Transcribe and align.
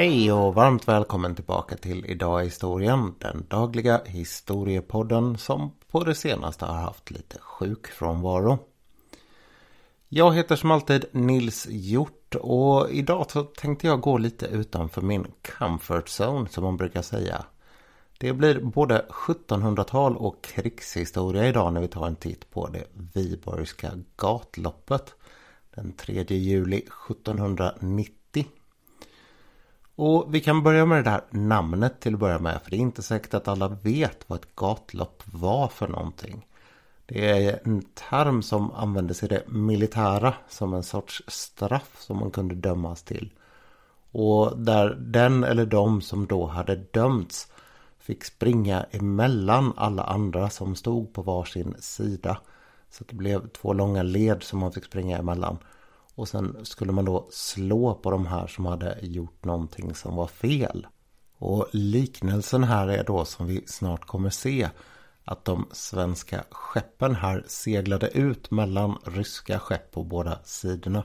Hej 0.00 0.32
och 0.32 0.54
varmt 0.54 0.88
välkommen 0.88 1.34
tillbaka 1.34 1.76
till 1.76 2.06
Idag 2.06 2.42
i 2.42 2.44
historien, 2.44 3.14
den 3.18 3.46
dagliga 3.48 4.00
historiepodden 4.06 5.38
som 5.38 5.74
på 5.90 6.04
det 6.04 6.14
senaste 6.14 6.64
har 6.64 6.74
haft 6.74 7.10
lite 7.10 7.38
sjukfrånvaro. 7.38 8.58
Jag 10.08 10.34
heter 10.34 10.56
som 10.56 10.70
alltid 10.70 11.04
Nils 11.12 11.66
Hjort 11.70 12.34
och 12.34 12.90
idag 12.90 13.30
så 13.30 13.42
tänkte 13.42 13.86
jag 13.86 14.00
gå 14.00 14.18
lite 14.18 14.46
utanför 14.46 15.02
min 15.02 15.26
comfort 15.58 16.08
zone 16.20 16.48
som 16.48 16.64
man 16.64 16.76
brukar 16.76 17.02
säga. 17.02 17.44
Det 18.18 18.32
blir 18.32 18.60
både 18.60 19.06
1700-tal 19.08 20.16
och 20.16 20.44
krigshistoria 20.44 21.48
idag 21.48 21.72
när 21.72 21.80
vi 21.80 21.88
tar 21.88 22.06
en 22.06 22.16
titt 22.16 22.50
på 22.50 22.66
det 22.66 22.84
Viborgska 23.14 23.90
gatloppet 24.16 25.14
den 25.74 25.92
3 25.92 26.24
juli 26.28 26.76
1790. 26.78 28.19
Och 29.94 30.34
vi 30.34 30.40
kan 30.40 30.62
börja 30.62 30.86
med 30.86 31.04
det 31.04 31.10
där 31.10 31.20
namnet 31.30 32.00
till 32.00 32.14
att 32.14 32.20
börja 32.20 32.38
med. 32.38 32.62
För 32.62 32.70
det 32.70 32.76
är 32.76 32.78
inte 32.78 33.02
säkert 33.02 33.34
att 33.34 33.48
alla 33.48 33.68
vet 33.68 34.24
vad 34.26 34.38
ett 34.38 34.56
gatlopp 34.56 35.22
var 35.32 35.68
för 35.68 35.88
någonting. 35.88 36.46
Det 37.06 37.30
är 37.30 37.60
en 37.64 37.82
term 37.82 38.42
som 38.42 38.72
användes 38.72 39.22
i 39.22 39.26
det 39.26 39.48
militära 39.48 40.34
som 40.48 40.74
en 40.74 40.82
sorts 40.82 41.22
straff 41.26 41.96
som 41.98 42.18
man 42.18 42.30
kunde 42.30 42.54
dömas 42.54 43.02
till. 43.02 43.32
Och 44.12 44.58
där 44.58 44.96
den 45.00 45.44
eller 45.44 45.66
de 45.66 46.00
som 46.00 46.26
då 46.26 46.46
hade 46.46 46.76
dömts 46.76 47.52
fick 47.98 48.24
springa 48.24 48.86
emellan 48.90 49.72
alla 49.76 50.02
andra 50.02 50.50
som 50.50 50.76
stod 50.76 51.12
på 51.12 51.22
varsin 51.22 51.74
sida. 51.78 52.38
Så 52.90 53.04
det 53.08 53.14
blev 53.14 53.48
två 53.48 53.72
långa 53.72 54.02
led 54.02 54.42
som 54.42 54.58
man 54.58 54.72
fick 54.72 54.84
springa 54.84 55.18
emellan. 55.18 55.58
Och 56.20 56.28
sen 56.28 56.56
skulle 56.62 56.92
man 56.92 57.04
då 57.04 57.28
slå 57.30 57.94
på 57.94 58.10
de 58.10 58.26
här 58.26 58.46
som 58.46 58.66
hade 58.66 58.98
gjort 59.02 59.44
någonting 59.44 59.94
som 59.94 60.16
var 60.16 60.26
fel. 60.26 60.86
Och 61.38 61.66
liknelsen 61.72 62.64
här 62.64 62.88
är 62.88 63.04
då 63.04 63.24
som 63.24 63.46
vi 63.46 63.66
snart 63.66 64.06
kommer 64.06 64.30
se 64.30 64.70
att 65.24 65.44
de 65.44 65.68
svenska 65.72 66.44
skeppen 66.50 67.14
här 67.14 67.44
seglade 67.46 68.08
ut 68.08 68.50
mellan 68.50 68.98
ryska 69.04 69.58
skepp 69.58 69.90
på 69.90 70.04
båda 70.04 70.38
sidorna. 70.44 71.04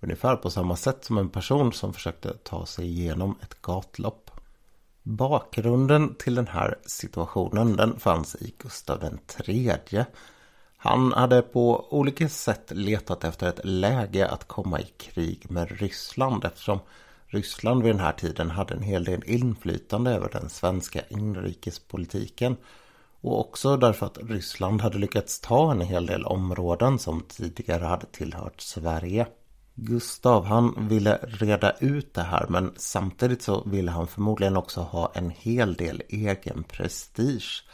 Ungefär 0.00 0.36
på 0.36 0.50
samma 0.50 0.76
sätt 0.76 1.04
som 1.04 1.18
en 1.18 1.28
person 1.28 1.72
som 1.72 1.92
försökte 1.92 2.34
ta 2.34 2.66
sig 2.66 2.86
igenom 2.86 3.38
ett 3.42 3.62
gatlopp. 3.62 4.30
Bakgrunden 5.02 6.14
till 6.14 6.34
den 6.34 6.48
här 6.48 6.78
situationen 6.86 7.76
den 7.76 7.98
fanns 7.98 8.34
i 8.34 8.54
Gustav 8.58 9.18
III 9.46 10.04
han 10.80 11.12
hade 11.12 11.42
på 11.42 11.86
olika 11.90 12.28
sätt 12.28 12.70
letat 12.70 13.24
efter 13.24 13.48
ett 13.48 13.60
läge 13.64 14.28
att 14.28 14.48
komma 14.48 14.80
i 14.80 14.86
krig 14.96 15.50
med 15.50 15.80
Ryssland 15.80 16.44
eftersom 16.44 16.78
Ryssland 17.26 17.82
vid 17.82 17.94
den 17.94 18.00
här 18.00 18.12
tiden 18.12 18.50
hade 18.50 18.74
en 18.74 18.82
hel 18.82 19.04
del 19.04 19.22
inflytande 19.26 20.10
över 20.10 20.28
den 20.32 20.48
svenska 20.48 21.00
inrikespolitiken. 21.08 22.56
Och 23.20 23.40
också 23.40 23.76
därför 23.76 24.06
att 24.06 24.18
Ryssland 24.22 24.80
hade 24.80 24.98
lyckats 24.98 25.40
ta 25.40 25.70
en 25.70 25.80
hel 25.80 26.06
del 26.06 26.24
områden 26.24 26.98
som 26.98 27.20
tidigare 27.28 27.84
hade 27.84 28.06
tillhört 28.06 28.60
Sverige. 28.60 29.26
Gustav 29.74 30.44
han 30.44 30.88
ville 30.88 31.18
reda 31.22 31.72
ut 31.80 32.14
det 32.14 32.22
här 32.22 32.46
men 32.48 32.72
samtidigt 32.76 33.42
så 33.42 33.64
ville 33.64 33.90
han 33.90 34.06
förmodligen 34.06 34.56
också 34.56 34.80
ha 34.80 35.12
en 35.14 35.30
hel 35.30 35.74
del 35.74 36.02
egen 36.08 36.64
prestige. 36.64 37.64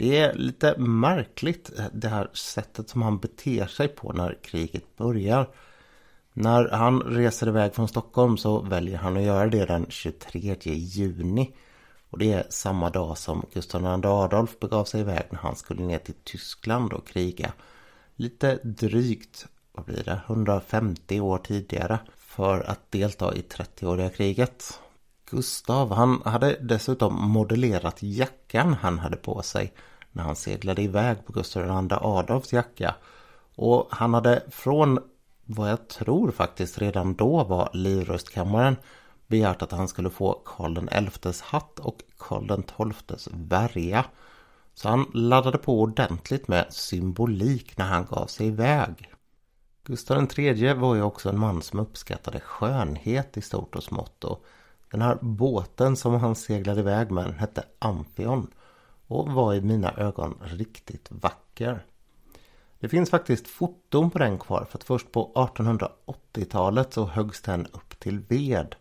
Det 0.00 0.18
är 0.18 0.34
lite 0.34 0.78
märkligt 0.78 1.78
eh, 1.78 1.84
det 1.92 2.08
här 2.08 2.30
sättet 2.32 2.88
som 2.88 3.02
han 3.02 3.18
beter 3.18 3.66
sig 3.66 3.88
på 3.88 4.12
när 4.12 4.38
kriget 4.42 4.96
börjar. 4.96 5.48
När 6.32 6.68
han 6.68 7.00
reser 7.02 7.48
iväg 7.48 7.74
från 7.74 7.88
Stockholm 7.88 8.36
så 8.36 8.60
väljer 8.60 8.98
han 8.98 9.16
att 9.16 9.22
göra 9.22 9.48
det 9.48 9.64
den 9.64 9.86
23 9.88 10.56
juni. 10.64 11.54
Och 12.10 12.18
det 12.18 12.32
är 12.32 12.46
samma 12.48 12.90
dag 12.90 13.18
som 13.18 13.46
Gustav 13.52 13.82
II 13.82 14.06
Adolf 14.06 14.58
begav 14.58 14.84
sig 14.84 15.00
iväg 15.00 15.22
när 15.30 15.38
han 15.38 15.56
skulle 15.56 15.82
ner 15.82 15.98
till 15.98 16.14
Tyskland 16.24 16.92
och 16.92 17.06
kriga. 17.06 17.52
Lite 18.16 18.58
drygt, 18.62 19.46
vad 19.72 19.84
blir 19.84 20.04
det, 20.04 20.20
150 20.26 21.20
år 21.20 21.38
tidigare 21.38 21.98
för 22.16 22.60
att 22.60 22.90
delta 22.90 23.34
i 23.34 23.40
30-åriga 23.40 24.10
kriget. 24.10 24.80
Gustav 25.30 25.92
han 25.92 26.22
hade 26.24 26.56
dessutom 26.60 27.30
modellerat 27.30 28.02
jackan 28.02 28.74
han 28.74 28.98
hade 28.98 29.16
på 29.16 29.42
sig 29.42 29.72
när 30.12 30.22
han 30.22 30.36
seglade 30.36 30.82
iväg 30.82 31.26
på 31.26 31.32
Gustav 31.32 31.62
II 31.62 31.88
Adolfs 31.90 32.52
jacka. 32.52 32.94
Och 33.56 33.88
han 33.90 34.14
hade 34.14 34.42
från 34.50 34.98
vad 35.44 35.70
jag 35.70 35.88
tror 35.88 36.30
faktiskt 36.30 36.78
redan 36.78 37.14
då 37.14 37.44
var 37.44 37.70
Livrustkammaren 37.72 38.76
begärt 39.26 39.62
att 39.62 39.72
han 39.72 39.88
skulle 39.88 40.10
få 40.10 40.42
Karl 40.44 41.08
XIs 41.10 41.40
hatt 41.40 41.78
och 41.78 41.98
Karl 42.18 42.62
XIIs 42.92 43.28
värja. 43.32 44.04
Så 44.74 44.88
han 44.88 45.10
laddade 45.14 45.58
på 45.58 45.80
ordentligt 45.80 46.48
med 46.48 46.66
symbolik 46.70 47.76
när 47.76 47.84
han 47.84 48.06
gav 48.06 48.26
sig 48.26 48.46
iväg. 48.46 49.10
Gustav 49.84 50.28
III 50.38 50.74
var 50.74 50.94
ju 50.94 51.02
också 51.02 51.28
en 51.28 51.38
man 51.38 51.62
som 51.62 51.78
uppskattade 51.78 52.40
skönhet 52.40 53.36
i 53.36 53.40
stort 53.42 53.76
och 53.76 53.82
smått 53.82 54.24
och 54.24 54.44
den 54.90 55.02
här 55.02 55.18
båten 55.20 55.96
som 55.96 56.14
han 56.14 56.34
seglade 56.34 56.80
iväg 56.80 57.10
med 57.10 57.34
hette 57.34 57.64
Amphion 57.78 58.46
och 59.06 59.32
var 59.32 59.54
i 59.54 59.60
mina 59.60 59.92
ögon 59.96 60.38
riktigt 60.42 61.08
vacker. 61.10 61.84
Det 62.80 62.88
finns 62.88 63.10
faktiskt 63.10 63.48
foton 63.48 64.10
på 64.10 64.18
den 64.18 64.38
kvar 64.38 64.66
för 64.70 64.78
att 64.78 64.84
först 64.84 65.12
på 65.12 65.32
1880-talet 65.34 66.92
så 66.92 67.04
höggs 67.04 67.42
den 67.42 67.66
upp 67.66 68.00
till 68.00 68.18
ved. 68.18 68.74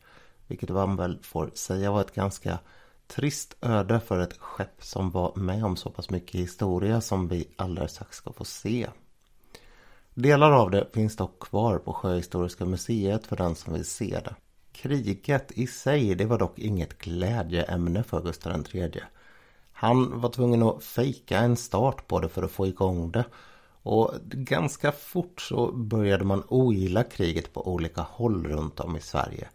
Vilket 0.47 0.70
man 0.70 0.96
väl 0.96 1.20
får 1.22 1.52
säga 1.53 1.92
var 1.92 2.02
ett 2.02 2.16
ganska 2.16 2.59
trist 3.08 3.56
öde 3.62 4.00
för 4.00 4.20
ett 4.20 4.38
skepp 4.38 4.84
som 4.84 5.12
var 5.12 5.36
med 5.36 5.66
om 5.66 5.76
så 5.76 5.90
pass 5.90 6.09
mycket 6.09 6.41
historia 6.41 7.02
som 7.02 7.28
vi 7.28 7.47
alldeles 7.56 7.91
strax 7.91 8.18
ska 8.18 8.34
få 8.34 8.46
se. 8.46 8.88
Delar 10.14 10.52
av 10.52 10.72
det 10.72 10.88
finns 10.94 11.16
dock 11.16 11.40
kvar 11.40 11.78
på 11.78 11.94
Sjöhistoriska 11.94 12.66
museet 12.66 13.26
för 13.28 13.36
den 13.36 13.56
som 13.56 13.74
vill 13.74 13.86
se 13.86 14.20
det. 14.24 14.36
Kriget 14.81 15.51
i 15.51 15.67
sig 15.67 16.16
det 16.16 16.25
var 16.25 16.38
dock 16.38 16.59
inget 16.59 16.97
glädjeämne 16.97 18.03
för 18.03 18.22
Gustav 18.22 18.66
III. 18.73 19.01
Han 19.72 20.22
var 20.22 20.29
tvungen 20.29 20.63
att 20.63 20.84
fejka 20.84 21.38
en 21.38 21.56
start 21.56 22.07
på 22.07 22.19
det 22.19 22.29
för 22.29 22.44
att 22.44 22.51
få 22.51 22.67
igång 22.67 23.12
det. 23.12 23.25
Och 23.84 24.13
ganska 24.23 24.91
fort 24.91 25.41
så 25.41 25.72
började 25.72 26.23
man 26.23 26.44
ogilla 26.47 27.03
kriget 27.03 27.53
på 27.53 27.67
olika 27.67 28.01
håll 28.01 28.47
runt 28.47 28.79
om 28.79 28.97
i 28.97 29.01
Sverige. 29.01 29.47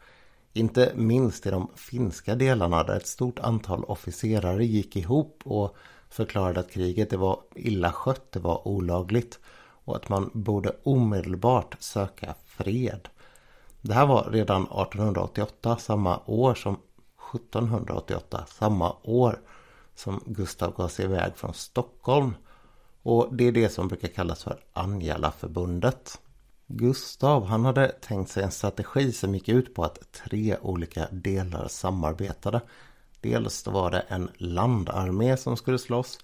Inte 0.53 0.93
minst 0.95 1.47
i 1.47 1.51
de 1.51 1.69
finska 1.75 2.35
delarna 2.35 2.83
där 2.83 2.97
ett 2.97 3.07
stort 3.07 3.39
antal 3.39 3.85
officerare 3.85 4.65
gick 4.65 4.97
ihop 4.97 5.43
och 5.45 5.77
förklarade 6.09 6.61
att 6.61 6.71
kriget 6.71 7.11
det 7.11 7.17
var 7.17 7.41
illa 7.55 7.93
skött, 7.93 8.33
det 8.33 8.41
var 8.41 8.69
olagligt 8.69 9.39
och 9.85 9.97
att 9.97 10.09
man 10.09 10.31
borde 10.35 10.77
omedelbart 10.83 11.77
söka 11.81 12.35
fred. 12.45 13.09
Det 13.87 13.95
här 13.95 14.07
var 14.07 14.31
redan 14.31 14.63
1888, 14.63 15.77
samma 15.77 16.21
år 16.27 16.55
som 16.55 16.77
1788, 17.35 18.45
samma 18.47 18.97
år 19.03 19.41
som 19.95 20.21
Gustav 20.27 20.75
gav 20.77 20.89
sig 20.89 21.05
iväg 21.05 21.33
från 21.37 21.55
Stockholm. 21.55 22.35
Och 23.03 23.35
det 23.35 23.45
är 23.45 23.53
det 23.53 23.69
som 23.69 23.89
brukar 23.89 24.09
kallas 24.09 24.45
för 24.45 24.61
Anjalaförbundet. 24.73 26.21
Gustav 26.67 27.45
han 27.47 27.65
hade 27.65 27.89
tänkt 27.89 28.31
sig 28.31 28.43
en 28.43 28.51
strategi 28.51 29.13
som 29.13 29.35
gick 29.35 29.49
ut 29.49 29.75
på 29.75 29.85
att 29.85 30.13
tre 30.13 30.57
olika 30.63 31.09
delar 31.11 31.69
samarbetade. 31.69 32.61
Dels 33.21 33.67
var 33.67 33.91
det 33.91 34.01
en 34.09 34.31
landarmé 34.37 35.37
som 35.37 35.57
skulle 35.57 35.79
slåss. 35.79 36.19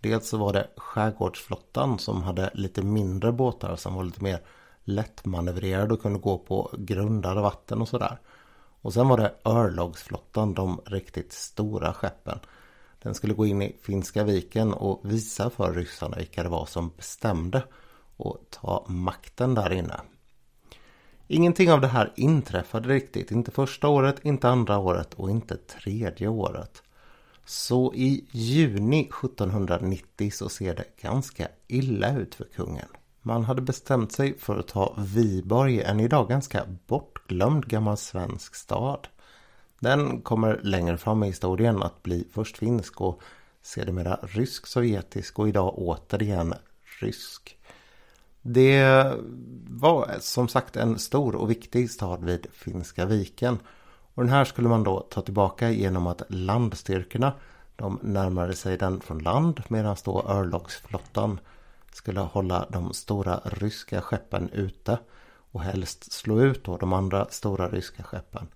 Dels 0.00 0.32
var 0.32 0.52
det 0.52 0.68
skärgårdsflottan 0.76 1.98
som 1.98 2.22
hade 2.22 2.50
lite 2.54 2.82
mindre 2.82 3.32
båtar 3.32 3.76
som 3.76 3.94
var 3.94 4.04
lite 4.04 4.22
mer 4.22 4.40
lättmanövrerade 4.86 5.94
och 5.94 6.02
kunde 6.02 6.18
gå 6.18 6.38
på 6.38 6.70
grundare 6.78 7.40
vatten 7.40 7.80
och 7.80 7.88
sådär. 7.88 8.18
Och 8.80 8.92
sen 8.92 9.08
var 9.08 9.16
det 9.16 9.34
örlogsflottan, 9.44 10.54
de 10.54 10.80
riktigt 10.86 11.32
stora 11.32 11.92
skeppen. 11.92 12.38
Den 13.02 13.14
skulle 13.14 13.34
gå 13.34 13.46
in 13.46 13.62
i 13.62 13.76
Finska 13.82 14.24
viken 14.24 14.72
och 14.72 15.00
visa 15.04 15.50
för 15.50 15.72
ryssarna 15.72 16.16
vilka 16.16 16.42
det 16.42 16.48
var 16.48 16.66
som 16.66 16.90
bestämde 16.96 17.62
och 18.16 18.38
ta 18.50 18.86
makten 18.88 19.54
där 19.54 19.72
inne. 19.72 20.00
Ingenting 21.28 21.72
av 21.72 21.80
det 21.80 21.86
här 21.86 22.12
inträffade 22.16 22.88
riktigt. 22.88 23.30
Inte 23.30 23.50
första 23.50 23.88
året, 23.88 24.24
inte 24.24 24.48
andra 24.48 24.78
året 24.78 25.14
och 25.14 25.30
inte 25.30 25.56
tredje 25.56 26.28
året. 26.28 26.82
Så 27.44 27.94
i 27.94 28.24
juni 28.30 29.00
1790 29.00 30.30
så 30.30 30.48
ser 30.48 30.74
det 30.74 31.02
ganska 31.02 31.48
illa 31.66 32.18
ut 32.18 32.34
för 32.34 32.44
kungen. 32.44 32.88
Man 33.26 33.44
hade 33.44 33.62
bestämt 33.62 34.12
sig 34.12 34.38
för 34.38 34.58
att 34.58 34.68
ta 34.68 34.94
Viborg, 34.98 35.82
en 35.82 36.00
idag 36.00 36.28
ganska 36.28 36.64
bortglömd 36.86 37.66
gammal 37.66 37.96
svensk 37.96 38.54
stad. 38.54 39.08
Den 39.80 40.20
kommer 40.20 40.60
längre 40.62 40.96
fram 40.96 41.24
i 41.24 41.26
historien 41.26 41.82
att 41.82 42.02
bli 42.02 42.28
först 42.32 42.58
finsk 42.58 43.00
och 43.00 43.22
sedermera 43.62 44.18
rysk-sovjetisk 44.22 45.38
och 45.38 45.48
idag 45.48 45.74
återigen 45.76 46.54
rysk. 47.00 47.58
Det 48.42 49.12
var 49.68 50.16
som 50.20 50.48
sagt 50.48 50.76
en 50.76 50.98
stor 50.98 51.34
och 51.34 51.50
viktig 51.50 51.90
stad 51.90 52.24
vid 52.24 52.46
Finska 52.52 53.06
viken. 53.06 53.58
Och 54.14 54.22
den 54.22 54.32
här 54.32 54.44
skulle 54.44 54.68
man 54.68 54.84
då 54.84 55.00
ta 55.00 55.20
tillbaka 55.20 55.70
genom 55.70 56.06
att 56.06 56.22
landstyrkorna 56.28 57.32
de 57.76 57.98
närmade 58.02 58.54
sig 58.54 58.78
den 58.78 59.00
från 59.00 59.18
land 59.18 59.62
medan 59.68 59.96
då 60.04 60.24
örlogsflottan 60.28 61.38
skulle 61.96 62.20
hålla 62.20 62.66
de 62.70 62.92
stora 62.92 63.40
ryska 63.44 64.00
skeppen 64.00 64.50
ute 64.52 64.98
och 65.52 65.60
helst 65.60 66.12
slå 66.12 66.40
ut 66.40 66.64
då 66.64 66.76
de 66.76 66.92
andra 66.92 67.26
stora 67.30 67.68
ryska 67.68 68.02
skeppen. 68.02 68.46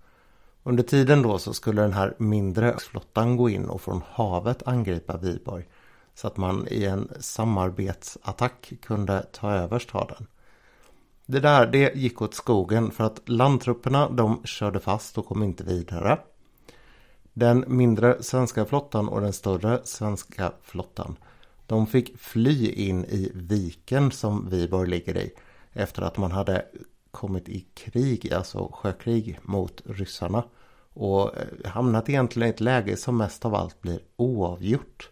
Under 0.63 0.83
tiden 0.83 1.21
då 1.21 1.37
så 1.37 1.53
skulle 1.53 1.81
den 1.81 1.93
här 1.93 2.15
mindre 2.17 2.77
flottan 2.79 3.37
gå 3.37 3.49
in 3.49 3.65
och 3.65 3.81
från 3.81 4.01
havet 4.11 4.67
angripa 4.67 5.17
Viborg 5.17 5.67
så 6.15 6.27
att 6.27 6.37
man 6.37 6.67
i 6.67 6.85
en 6.85 7.11
samarbetsattack 7.19 8.73
kunde 8.81 9.25
ta 9.31 9.51
över 9.51 9.79
staden. 9.79 10.27
Det 11.25 11.39
där 11.39 11.67
det 11.67 11.95
gick 11.95 12.21
åt 12.21 12.33
skogen 12.33 12.91
för 12.91 13.03
att 13.03 13.29
landtrupperna 13.29 14.09
de 14.09 14.41
körde 14.43 14.79
fast 14.79 15.17
och 15.17 15.25
kom 15.25 15.43
inte 15.43 15.63
vidare. 15.63 16.17
Den 17.33 17.65
mindre 17.67 18.23
svenska 18.23 18.65
flottan 18.65 19.09
och 19.09 19.21
den 19.21 19.33
större 19.33 19.79
svenska 19.83 20.51
flottan 20.61 21.15
de 21.71 21.87
fick 21.87 22.19
fly 22.19 22.71
in 22.71 23.05
i 23.05 23.31
viken 23.33 24.11
som 24.11 24.49
Viborg 24.49 24.89
ligger 24.89 25.17
i 25.17 25.33
efter 25.73 26.01
att 26.01 26.17
man 26.17 26.31
hade 26.31 26.65
kommit 27.11 27.49
i 27.49 27.65
krig, 27.73 28.33
alltså 28.33 28.71
sjökrig 28.73 29.39
mot 29.41 29.81
ryssarna 29.85 30.43
och 30.93 31.37
eh, 31.37 31.71
hamnat 31.71 32.09
egentligen 32.09 32.47
i 32.47 32.49
ett 32.49 32.59
läge 32.59 32.97
som 32.97 33.17
mest 33.17 33.45
av 33.45 33.55
allt 33.55 33.81
blir 33.81 33.99
oavgjort. 34.15 35.09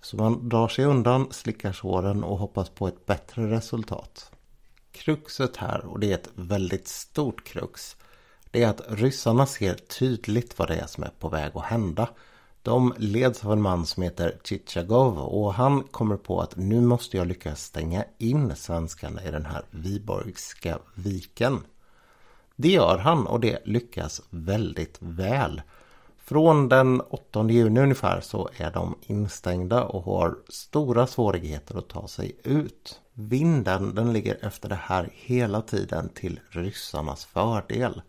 Så 0.00 0.16
man 0.16 0.48
drar 0.48 0.68
sig 0.68 0.84
undan, 0.84 1.28
slickar 1.30 1.72
såren 1.72 2.24
och 2.24 2.38
hoppas 2.38 2.70
på 2.70 2.88
ett 2.88 3.06
bättre 3.06 3.50
resultat. 3.50 4.30
Kruxet 4.92 5.56
här, 5.56 5.84
och 5.84 6.00
det 6.00 6.10
är 6.10 6.14
ett 6.14 6.30
väldigt 6.34 6.88
stort 6.88 7.44
krux, 7.44 7.96
det 8.50 8.62
är 8.62 8.68
att 8.68 8.82
ryssarna 8.88 9.46
ser 9.46 9.74
tydligt 9.74 10.58
vad 10.58 10.68
det 10.68 10.76
är 10.76 10.86
som 10.86 11.04
är 11.04 11.12
på 11.18 11.28
väg 11.28 11.52
att 11.54 11.64
hända. 11.64 12.08
De 12.62 12.94
leds 12.98 13.44
av 13.44 13.52
en 13.52 13.62
man 13.62 13.86
som 13.86 14.02
heter 14.02 14.38
Chichagov 14.44 15.18
och 15.18 15.54
han 15.54 15.82
kommer 15.82 16.16
på 16.16 16.40
att 16.40 16.56
nu 16.56 16.80
måste 16.80 17.16
jag 17.16 17.26
lyckas 17.26 17.64
stänga 17.64 18.04
in 18.18 18.56
svenskarna 18.56 19.24
i 19.24 19.30
den 19.30 19.46
här 19.46 19.62
Viborgska 19.70 20.78
viken. 20.94 21.60
Det 22.56 22.68
gör 22.68 22.98
han 22.98 23.26
och 23.26 23.40
det 23.40 23.58
lyckas 23.64 24.22
väldigt 24.30 24.96
väl. 25.00 25.62
Från 26.18 26.68
den 26.68 27.00
8 27.00 27.48
juni 27.48 27.80
ungefär 27.80 28.20
så 28.20 28.48
är 28.56 28.70
de 28.70 28.94
instängda 29.02 29.84
och 29.84 30.02
har 30.02 30.38
stora 30.48 31.06
svårigheter 31.06 31.78
att 31.78 31.88
ta 31.88 32.08
sig 32.08 32.36
ut. 32.44 33.00
Vinden 33.12 33.94
den 33.94 34.12
ligger 34.12 34.38
efter 34.46 34.68
det 34.68 34.80
här 34.82 35.10
hela 35.12 35.62
tiden 35.62 36.08
till 36.08 36.40
ryssarnas 36.50 37.24
fördel. 37.24 38.02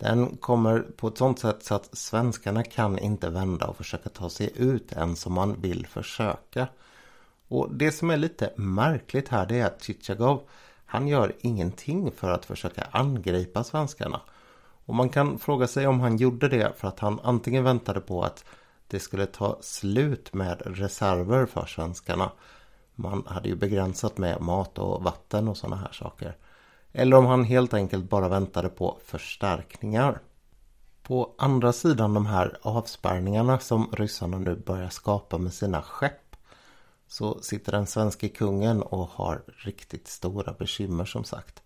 Den 0.00 0.36
kommer 0.36 0.80
på 0.80 1.08
ett 1.08 1.18
sånt 1.18 1.38
sätt 1.38 1.64
så 1.64 1.74
att 1.74 1.98
svenskarna 1.98 2.62
kan 2.62 2.98
inte 2.98 3.30
vända 3.30 3.66
och 3.66 3.76
försöka 3.76 4.08
ta 4.08 4.30
sig 4.30 4.52
ut 4.56 4.92
ens 4.92 5.26
om 5.26 5.32
man 5.32 5.60
vill 5.60 5.86
försöka. 5.86 6.68
Och 7.48 7.74
det 7.74 7.92
som 7.92 8.10
är 8.10 8.16
lite 8.16 8.52
märkligt 8.56 9.28
här 9.28 9.46
det 9.46 9.58
är 9.58 9.66
att 9.66 9.82
Chichagov 9.82 10.40
han 10.86 11.08
gör 11.08 11.32
ingenting 11.40 12.12
för 12.12 12.30
att 12.30 12.44
försöka 12.44 12.86
angripa 12.90 13.64
svenskarna. 13.64 14.20
Och 14.86 14.94
man 14.94 15.08
kan 15.08 15.38
fråga 15.38 15.66
sig 15.66 15.86
om 15.86 16.00
han 16.00 16.16
gjorde 16.16 16.48
det 16.48 16.72
för 16.76 16.88
att 16.88 17.00
han 17.00 17.20
antingen 17.22 17.64
väntade 17.64 18.00
på 18.00 18.22
att 18.22 18.44
det 18.86 19.00
skulle 19.00 19.26
ta 19.26 19.58
slut 19.60 20.34
med 20.34 20.62
reserver 20.64 21.46
för 21.46 21.66
svenskarna. 21.66 22.30
Man 22.94 23.24
hade 23.26 23.48
ju 23.48 23.56
begränsat 23.56 24.18
med 24.18 24.40
mat 24.40 24.78
och 24.78 25.02
vatten 25.02 25.48
och 25.48 25.56
sådana 25.56 25.76
här 25.76 25.92
saker. 25.92 26.36
Eller 26.92 27.16
om 27.16 27.26
han 27.26 27.44
helt 27.44 27.74
enkelt 27.74 28.10
bara 28.10 28.28
väntade 28.28 28.68
på 28.68 28.98
förstärkningar. 29.04 30.20
På 31.02 31.34
andra 31.38 31.72
sidan 31.72 32.14
de 32.14 32.26
här 32.26 32.58
avspärrningarna 32.62 33.58
som 33.58 33.90
ryssarna 33.92 34.38
nu 34.38 34.56
börjar 34.56 34.88
skapa 34.88 35.38
med 35.38 35.52
sina 35.52 35.82
skepp 35.82 36.36
så 37.08 37.42
sitter 37.42 37.72
den 37.72 37.86
svenske 37.86 38.28
kungen 38.28 38.82
och 38.82 39.08
har 39.08 39.42
riktigt 39.46 40.08
stora 40.08 40.52
bekymmer 40.52 41.04
som 41.04 41.24
sagt. 41.24 41.62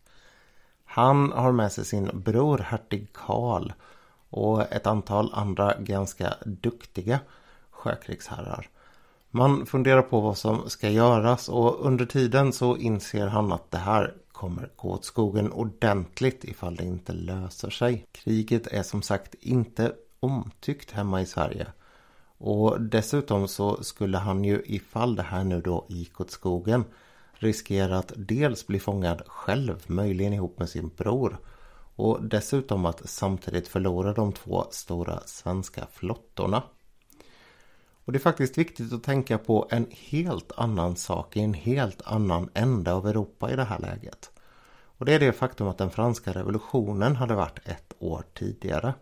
Han 0.84 1.32
har 1.32 1.52
med 1.52 1.72
sig 1.72 1.84
sin 1.84 2.10
bror 2.12 2.58
hertig 2.58 3.08
Karl 3.12 3.72
och 4.30 4.72
ett 4.72 4.86
antal 4.86 5.30
andra 5.34 5.74
ganska 5.78 6.34
duktiga 6.44 7.20
sjökrigsherrar. 7.70 8.68
Man 9.36 9.66
funderar 9.66 10.02
på 10.02 10.20
vad 10.20 10.38
som 10.38 10.70
ska 10.70 10.90
göras 10.90 11.48
och 11.48 11.86
under 11.86 12.06
tiden 12.06 12.52
så 12.52 12.76
inser 12.76 13.26
han 13.26 13.52
att 13.52 13.70
det 13.70 13.78
här 13.78 14.14
kommer 14.32 14.70
gå 14.76 14.88
åt 14.88 15.04
skogen 15.04 15.52
ordentligt 15.52 16.44
ifall 16.44 16.76
det 16.76 16.84
inte 16.84 17.12
löser 17.12 17.70
sig. 17.70 18.06
Kriget 18.12 18.66
är 18.66 18.82
som 18.82 19.02
sagt 19.02 19.34
inte 19.40 19.92
omtyckt 20.20 20.90
hemma 20.90 21.20
i 21.20 21.26
Sverige. 21.26 21.66
Och 22.38 22.80
dessutom 22.80 23.48
så 23.48 23.82
skulle 23.82 24.18
han 24.18 24.44
ju 24.44 24.62
ifall 24.66 25.16
det 25.16 25.22
här 25.22 25.44
nu 25.44 25.60
då 25.60 25.86
gick 25.88 26.20
åt 26.20 26.30
skogen 26.30 26.84
riskera 27.32 27.98
att 27.98 28.12
dels 28.16 28.66
bli 28.66 28.80
fångad 28.80 29.22
själv, 29.26 29.84
möjligen 29.86 30.32
ihop 30.32 30.58
med 30.58 30.68
sin 30.68 30.88
bror. 30.88 31.38
Och 31.96 32.22
dessutom 32.22 32.86
att 32.86 33.08
samtidigt 33.08 33.68
förlora 33.68 34.12
de 34.12 34.32
två 34.32 34.64
stora 34.70 35.20
svenska 35.26 35.86
flottorna. 35.92 36.62
Och 38.04 38.12
det 38.12 38.18
är 38.18 38.20
faktiskt 38.20 38.58
viktigt 38.58 38.92
att 38.92 39.02
tänka 39.02 39.38
på 39.38 39.68
en 39.70 39.86
helt 39.90 40.52
annan 40.56 40.96
sak 40.96 41.36
i 41.36 41.40
en 41.40 41.54
helt 41.54 42.02
annan 42.04 42.50
ände 42.54 42.92
av 42.92 43.08
Europa 43.08 43.52
i 43.52 43.56
det 43.56 43.64
här 43.64 43.78
läget. 43.78 44.30
Och 44.98 45.04
det 45.04 45.12
är 45.12 45.20
det 45.20 45.32
faktum 45.32 45.68
att 45.68 45.78
den 45.78 45.90
franska 45.90 46.32
revolutionen 46.32 47.16
hade 47.16 47.34
varit 47.34 47.68
ett 47.68 47.94
år 47.98 48.24
tidigare. 48.34 48.94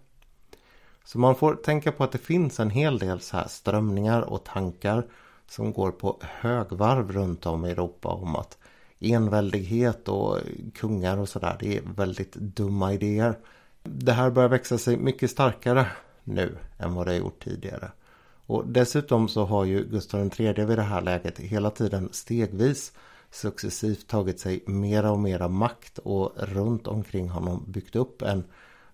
Så 1.05 1.19
man 1.19 1.35
får 1.35 1.55
tänka 1.55 1.93
på 1.93 2.05
att 2.05 2.13
det 2.13 2.19
finns 2.19 2.61
en 2.61 2.71
hel 2.71 2.99
del 2.99 3.21
så 3.21 3.37
här 3.37 3.49
strömningar 3.49 4.23
och 4.23 4.45
tankar 4.45 5.07
som 5.49 5.73
går 5.73 5.91
på 5.91 6.19
högvarv 6.21 7.13
runt 7.13 7.47
om 7.47 7.65
i 7.65 7.71
Europa 7.71 8.09
om 8.09 8.37
att 8.37 8.59
enväldighet 9.01 10.09
och 10.09 10.39
kungar 10.75 11.19
och 11.19 11.29
sådär, 11.29 11.57
det 11.61 11.77
är 11.77 11.83
väldigt 11.83 12.35
dumma 12.35 12.93
idéer. 12.93 13.39
Det 13.83 14.13
här 14.13 14.31
börjar 14.31 14.49
växa 14.49 14.79
sig 14.79 14.97
mycket 14.97 15.31
starkare 15.31 15.87
nu 16.25 16.57
än 16.79 16.95
vad 16.95 17.07
det 17.07 17.13
har 17.13 17.19
gjort 17.19 17.45
tidigare. 17.45 17.91
Och 18.47 18.67
dessutom 18.67 19.29
så 19.29 19.45
har 19.45 19.65
ju 19.65 19.85
Gustav 19.85 20.31
III 20.39 20.53
vid 20.65 20.79
det 20.79 20.83
här 20.83 21.01
läget 21.01 21.39
hela 21.39 21.71
tiden 21.71 22.09
stegvis 22.13 22.93
successivt 23.31 24.07
tagit 24.07 24.41
sig 24.41 24.65
mera 24.67 25.11
och 25.11 25.19
mera 25.19 25.49
makt 25.49 25.99
och 25.99 26.33
runt 26.37 26.87
omkring 26.87 27.29
honom 27.29 27.65
byggt 27.69 27.97
upp 27.97 28.23
en 28.23 28.45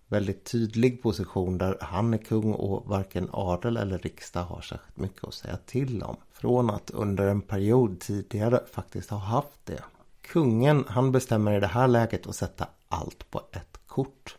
väldigt 0.09 0.45
tydlig 0.45 1.03
position 1.03 1.59
där 1.59 1.79
han 1.81 2.15
är 2.15 2.19
kung 2.19 2.53
och 2.53 2.89
varken 2.89 3.29
adel 3.33 3.77
eller 3.77 3.99
riksdag 3.99 4.43
har 4.43 4.61
särskilt 4.61 4.97
mycket 4.97 5.25
att 5.25 5.35
säga 5.35 5.57
till 5.67 6.03
om. 6.03 6.17
Från 6.33 6.71
att 6.71 6.91
under 6.91 7.27
en 7.27 7.41
period 7.41 8.01
tidigare 8.01 8.61
faktiskt 8.73 9.11
ha 9.11 9.19
haft 9.19 9.61
det. 9.65 9.83
Kungen 10.21 10.85
han 10.89 11.13
bestämmer 11.13 11.57
i 11.57 11.61
det 11.61 11.67
här 11.67 11.89
läget 11.89 12.27
att 12.27 12.37
sätta 12.37 12.69
allt 12.89 13.31
på 13.31 13.41
ett 13.53 13.79
kort. 13.87 14.37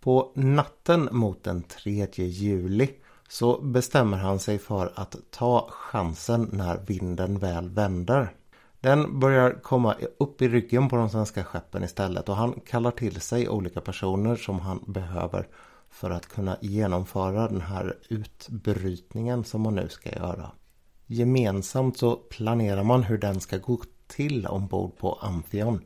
På 0.00 0.32
natten 0.34 1.08
mot 1.12 1.44
den 1.44 1.62
3 1.62 2.06
juli 2.14 2.90
så 3.28 3.60
bestämmer 3.60 4.18
han 4.18 4.38
sig 4.38 4.58
för 4.58 4.92
att 4.94 5.16
ta 5.30 5.68
chansen 5.70 6.48
när 6.52 6.78
vinden 6.86 7.38
väl 7.38 7.68
vänder. 7.68 8.32
Den 8.80 9.20
börjar 9.20 9.62
komma 9.62 9.94
upp 10.18 10.42
i 10.42 10.48
ryggen 10.48 10.88
på 10.88 10.96
de 10.96 11.10
svenska 11.10 11.44
skeppen 11.44 11.84
istället 11.84 12.28
och 12.28 12.36
han 12.36 12.60
kallar 12.66 12.90
till 12.90 13.20
sig 13.20 13.48
olika 13.48 13.80
personer 13.80 14.36
som 14.36 14.60
han 14.60 14.84
behöver 14.86 15.48
för 15.90 16.10
att 16.10 16.26
kunna 16.26 16.56
genomföra 16.60 17.48
den 17.48 17.60
här 17.60 17.96
utbrytningen 18.08 19.44
som 19.44 19.60
man 19.60 19.74
nu 19.74 19.88
ska 19.88 20.10
göra. 20.10 20.50
Gemensamt 21.06 21.98
så 21.98 22.16
planerar 22.16 22.82
man 22.82 23.02
hur 23.02 23.18
den 23.18 23.40
ska 23.40 23.58
gå 23.58 23.80
till 24.06 24.46
ombord 24.46 24.96
på 24.98 25.18
Amphion. 25.22 25.84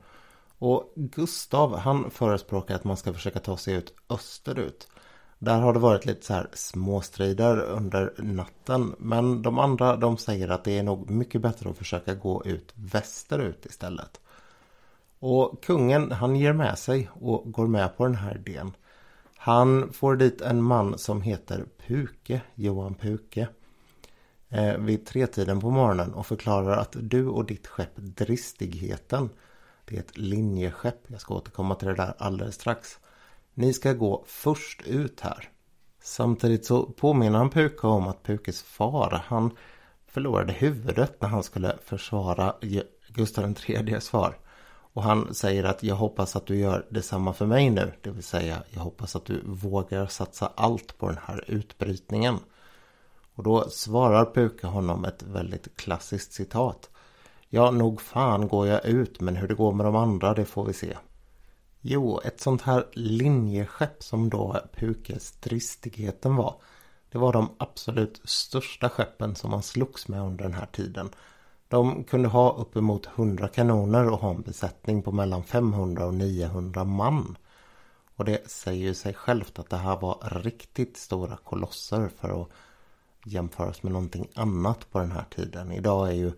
Och 0.58 0.92
Gustav 0.96 1.78
han 1.78 2.10
förespråkar 2.10 2.74
att 2.74 2.84
man 2.84 2.96
ska 2.96 3.12
försöka 3.12 3.38
ta 3.38 3.56
sig 3.56 3.74
ut 3.74 3.94
österut. 4.10 4.88
Där 5.42 5.60
har 5.60 5.72
det 5.72 5.78
varit 5.78 6.06
lite 6.06 6.26
så 6.26 6.34
här 6.34 6.48
småstrider 6.52 7.60
under 7.60 8.12
natten. 8.16 8.94
Men 8.98 9.42
de 9.42 9.58
andra 9.58 9.96
de 9.96 10.18
säger 10.18 10.48
att 10.48 10.64
det 10.64 10.78
är 10.78 10.82
nog 10.82 11.10
mycket 11.10 11.42
bättre 11.42 11.70
att 11.70 11.78
försöka 11.78 12.14
gå 12.14 12.44
ut 12.44 12.72
västerut 12.74 13.66
istället. 13.66 14.20
Och 15.18 15.64
kungen 15.64 16.12
han 16.12 16.36
ger 16.36 16.52
med 16.52 16.78
sig 16.78 17.10
och 17.12 17.52
går 17.52 17.66
med 17.66 17.96
på 17.96 18.04
den 18.04 18.14
här 18.14 18.36
idén. 18.46 18.72
Han 19.36 19.92
får 19.92 20.16
dit 20.16 20.40
en 20.40 20.62
man 20.62 20.98
som 20.98 21.22
heter 21.22 21.64
Puke, 21.86 22.40
Johan 22.54 22.94
Puke. 22.94 23.48
Eh, 24.48 24.76
vid 24.76 25.06
tretiden 25.06 25.60
på 25.60 25.70
morgonen 25.70 26.14
och 26.14 26.26
förklarar 26.26 26.76
att 26.76 26.96
du 27.00 27.26
och 27.26 27.44
ditt 27.44 27.66
skepp 27.66 27.96
Dristigheten 27.96 29.30
det 29.90 29.96
är 29.96 30.00
ett 30.00 30.18
linjeskepp. 30.18 30.98
Jag 31.06 31.20
ska 31.20 31.34
återkomma 31.34 31.74
till 31.74 31.88
det 31.88 31.94
där 31.94 32.14
alldeles 32.18 32.54
strax. 32.54 32.98
Ni 33.54 33.72
ska 33.72 33.92
gå 33.92 34.24
först 34.26 34.82
ut 34.86 35.20
här. 35.20 35.48
Samtidigt 36.02 36.66
så 36.66 36.86
påminner 36.86 37.38
han 37.38 37.50
Puka 37.50 37.88
om 37.88 38.08
att 38.08 38.22
Pukes 38.22 38.62
far, 38.62 39.22
han 39.26 39.56
förlorade 40.06 40.52
huvudet 40.52 41.20
när 41.20 41.28
han 41.28 41.42
skulle 41.42 41.78
försvara 41.84 42.54
Gustav 43.08 43.54
IIIs 43.66 44.08
far. 44.08 44.38
Och 44.92 45.02
han 45.02 45.34
säger 45.34 45.64
att 45.64 45.82
jag 45.82 45.94
hoppas 45.94 46.36
att 46.36 46.46
du 46.46 46.56
gör 46.56 46.86
detsamma 46.90 47.32
för 47.32 47.46
mig 47.46 47.70
nu. 47.70 47.92
Det 48.00 48.10
vill 48.10 48.22
säga 48.22 48.62
jag 48.70 48.80
hoppas 48.80 49.16
att 49.16 49.24
du 49.24 49.42
vågar 49.44 50.06
satsa 50.06 50.52
allt 50.54 50.98
på 50.98 51.08
den 51.08 51.18
här 51.24 51.44
utbrytningen. 51.46 52.38
Och 53.34 53.42
då 53.42 53.68
svarar 53.70 54.34
Puka 54.34 54.66
honom 54.66 55.04
ett 55.04 55.22
väldigt 55.22 55.76
klassiskt 55.76 56.32
citat. 56.32 56.90
Ja, 57.48 57.70
nog 57.70 58.00
fan 58.00 58.48
går 58.48 58.66
jag 58.66 58.84
ut 58.84 59.20
men 59.20 59.36
hur 59.36 59.48
det 59.48 59.54
går 59.54 59.72
med 59.72 59.86
de 59.86 59.96
andra 59.96 60.34
det 60.34 60.44
får 60.44 60.64
vi 60.64 60.72
se. 60.72 60.96
Jo, 61.82 62.20
ett 62.24 62.40
sånt 62.40 62.62
här 62.62 62.86
linjeskepp 62.92 64.02
som 64.02 64.30
då 64.30 64.60
Pukes 64.72 65.32
dristigheten 65.32 66.36
var. 66.36 66.54
Det 67.10 67.18
var 67.18 67.32
de 67.32 67.56
absolut 67.58 68.20
största 68.24 68.88
skeppen 68.88 69.34
som 69.34 69.50
man 69.50 69.62
slogs 69.62 70.08
med 70.08 70.22
under 70.22 70.44
den 70.44 70.54
här 70.54 70.66
tiden. 70.66 71.10
De 71.68 72.04
kunde 72.04 72.28
ha 72.28 72.56
uppemot 72.56 73.06
100 73.06 73.48
kanoner 73.48 74.10
och 74.10 74.18
ha 74.18 74.30
en 74.30 74.42
besättning 74.42 75.02
på 75.02 75.12
mellan 75.12 75.44
500 75.44 76.06
och 76.06 76.14
900 76.14 76.84
man. 76.84 77.38
Och 78.16 78.24
det 78.24 78.50
säger 78.50 78.82
ju 78.82 78.94
sig 78.94 79.14
självt 79.14 79.58
att 79.58 79.70
det 79.70 79.76
här 79.76 80.00
var 80.00 80.40
riktigt 80.42 80.96
stora 80.96 81.36
kolosser 81.36 82.08
för 82.16 82.42
att 82.42 82.48
jämföras 83.24 83.82
med 83.82 83.92
någonting 83.92 84.28
annat 84.34 84.90
på 84.90 84.98
den 84.98 85.12
här 85.12 85.24
tiden. 85.30 85.72
Idag 85.72 86.08
är 86.08 86.14
ju 86.14 86.32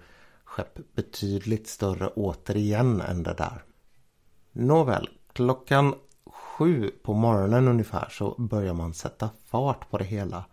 skepp 0.45 0.79
betydligt 0.95 1.69
större 1.69 2.09
återigen 2.09 3.01
än 3.01 3.23
det 3.23 3.35
där. 3.35 3.65
Nåväl, 4.53 5.09
klockan 5.33 5.95
sju 6.27 6.91
på 7.03 7.15
morgonen 7.15 7.69
ungefär 7.69 8.09
så 8.11 8.35
börjar 8.39 8.75
man 8.75 8.95
sätta 8.95 9.31
fart 9.47 9.91
på 9.91 9.99
det 9.99 10.05
hela. 10.05 10.45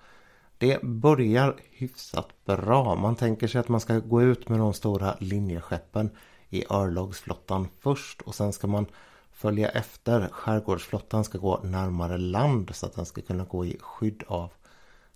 Det 0.58 0.82
börjar 0.82 1.56
hyfsat 1.72 2.46
bra. 2.46 2.96
Man 2.96 3.16
tänker 3.16 3.48
sig 3.48 3.60
att 3.60 3.68
man 3.70 3.80
ska 3.80 4.00
gå 4.00 4.22
ut 4.22 4.50
med 4.50 4.60
de 4.60 4.74
stora 4.74 5.16
linjeskeppen 5.20 6.10
i 6.50 6.66
örlogsflottan 6.70 7.68
först 7.80 8.22
och 8.22 8.36
sen 8.36 8.54
ska 8.54 8.68
man 8.68 8.86
följa 9.32 9.70
efter. 9.70 10.28
Skärgårdsflottan 10.32 11.24
ska 11.24 11.38
gå 11.38 11.60
närmare 11.64 12.18
land 12.18 12.76
så 12.76 12.86
att 12.86 12.96
den 12.96 13.06
ska 13.06 13.22
kunna 13.22 13.44
gå 13.44 13.66
i 13.66 13.78
skydd 13.80 14.24
av 14.28 14.52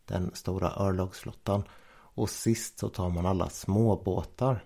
den 0.06 0.32
stora 0.34 0.74
örlogsflottan. 0.78 1.64
Och 2.16 2.30
sist 2.30 2.80
så 2.80 2.90
tar 2.90 3.10
man 3.10 3.26
alla 3.26 3.50
småbåtar. 3.50 4.64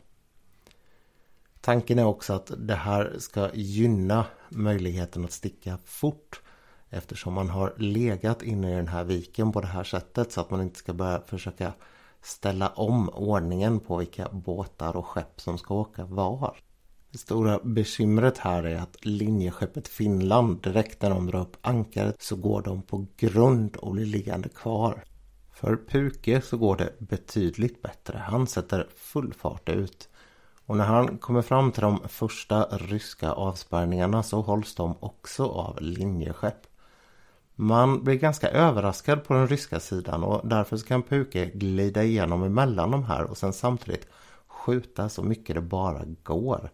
Tanken 1.67 1.99
är 1.99 2.05
också 2.05 2.33
att 2.33 2.51
det 2.57 2.75
här 2.75 3.15
ska 3.19 3.49
gynna 3.53 4.25
möjligheten 4.49 5.25
att 5.25 5.31
sticka 5.31 5.77
fort 5.85 6.41
eftersom 6.89 7.33
man 7.33 7.49
har 7.49 7.73
legat 7.77 8.41
inne 8.41 8.71
i 8.71 8.75
den 8.75 8.87
här 8.87 9.03
viken 9.03 9.51
på 9.51 9.61
det 9.61 9.67
här 9.67 9.83
sättet 9.83 10.31
så 10.31 10.41
att 10.41 10.49
man 10.51 10.61
inte 10.61 10.79
ska 10.79 10.93
börja 10.93 11.21
försöka 11.21 11.73
ställa 12.21 12.69
om 12.69 13.09
ordningen 13.09 13.79
på 13.79 13.97
vilka 13.97 14.29
båtar 14.29 14.95
och 14.95 15.05
skepp 15.05 15.41
som 15.41 15.57
ska 15.57 15.75
åka 15.75 16.05
var. 16.05 16.57
Det 17.11 17.17
stora 17.17 17.59
bekymret 17.63 18.37
här 18.37 18.63
är 18.63 18.75
att 18.75 19.05
linjeskeppet 19.05 19.87
Finland 19.87 20.61
direkt 20.61 21.01
när 21.01 21.09
de 21.09 21.27
drar 21.27 21.41
upp 21.41 21.57
ankaret 21.61 22.21
så 22.21 22.35
går 22.35 22.61
de 22.61 22.81
på 22.81 23.05
grund 23.17 23.75
och 23.75 23.91
blir 23.91 24.05
liggande 24.05 24.49
kvar. 24.49 25.03
För 25.51 25.79
Puke 25.87 26.41
så 26.41 26.57
går 26.57 26.77
det 26.77 26.93
betydligt 26.99 27.81
bättre. 27.81 28.17
Han 28.17 28.47
sätter 28.47 28.87
full 28.95 29.33
fart 29.33 29.69
ut. 29.69 30.09
Och 30.67 30.77
när 30.77 30.85
han 30.85 31.17
kommer 31.17 31.41
fram 31.41 31.71
till 31.71 31.81
de 31.81 31.99
första 32.07 32.63
ryska 32.63 33.31
avspärrningarna 33.31 34.23
så 34.23 34.41
hålls 34.41 34.75
de 34.75 34.95
också 34.99 35.45
av 35.45 35.81
linjeskepp. 35.81 36.67
Man 37.55 38.03
blir 38.03 38.15
ganska 38.15 38.49
överraskad 38.49 39.23
på 39.23 39.33
den 39.33 39.47
ryska 39.47 39.79
sidan 39.79 40.23
och 40.23 40.47
därför 40.47 40.77
kan 40.77 41.03
Puke 41.03 41.45
glida 41.45 42.03
igenom 42.03 42.43
emellan 42.43 42.91
de 42.91 43.03
här 43.03 43.23
och 43.23 43.37
sen 43.37 43.53
samtidigt 43.53 44.07
skjuta 44.47 45.09
så 45.09 45.23
mycket 45.23 45.55
det 45.55 45.61
bara 45.61 46.01
går. 46.23 46.69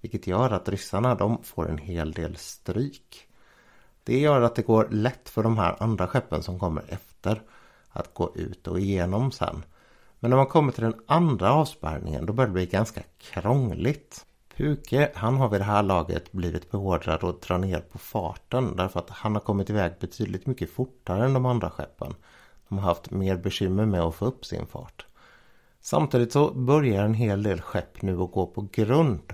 Vilket 0.00 0.26
gör 0.26 0.50
att 0.50 0.68
ryssarna 0.68 1.14
de 1.14 1.42
får 1.42 1.68
en 1.68 1.78
hel 1.78 2.12
del 2.12 2.36
stryk. 2.36 3.28
Det 4.04 4.18
gör 4.18 4.40
att 4.40 4.54
det 4.54 4.62
går 4.62 4.88
lätt 4.90 5.28
för 5.28 5.42
de 5.42 5.58
här 5.58 5.76
andra 5.78 6.06
skeppen 6.06 6.42
som 6.42 6.58
kommer 6.58 6.84
efter 6.88 7.42
att 7.88 8.14
gå 8.14 8.32
ut 8.36 8.66
och 8.66 8.80
igenom 8.80 9.32
sen. 9.32 9.64
Men 10.20 10.30
när 10.30 10.36
man 10.36 10.46
kommer 10.46 10.72
till 10.72 10.84
den 10.84 11.00
andra 11.06 11.52
avspärrningen 11.52 12.26
då 12.26 12.32
börjar 12.32 12.48
det 12.48 12.54
bli 12.54 12.66
ganska 12.66 13.02
krångligt. 13.18 14.26
Puke 14.56 15.10
han 15.14 15.36
har 15.36 15.48
vid 15.48 15.60
det 15.60 15.64
här 15.64 15.82
laget 15.82 16.32
blivit 16.32 16.70
beordrad 16.70 17.24
att 17.24 17.42
dra 17.42 17.58
ner 17.58 17.80
på 17.80 17.98
farten 17.98 18.76
därför 18.76 19.00
att 19.00 19.10
han 19.10 19.32
har 19.32 19.40
kommit 19.40 19.70
iväg 19.70 19.92
betydligt 20.00 20.46
mycket 20.46 20.70
fortare 20.70 21.24
än 21.24 21.32
de 21.32 21.46
andra 21.46 21.70
skeppen. 21.70 22.14
De 22.68 22.78
har 22.78 22.84
haft 22.84 23.10
mer 23.10 23.36
bekymmer 23.36 23.86
med 23.86 24.00
att 24.00 24.14
få 24.14 24.26
upp 24.26 24.44
sin 24.44 24.66
fart. 24.66 25.06
Samtidigt 25.80 26.32
så 26.32 26.50
börjar 26.50 27.04
en 27.04 27.14
hel 27.14 27.42
del 27.42 27.60
skepp 27.60 28.02
nu 28.02 28.22
att 28.22 28.32
gå 28.32 28.46
på 28.46 28.68
grund. 28.72 29.32